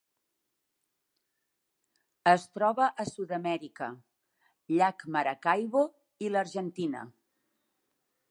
[2.31, 3.91] Es troba a Sud-amèrica:
[4.79, 5.83] llac Maracaibo
[6.25, 7.07] i l'Argentina.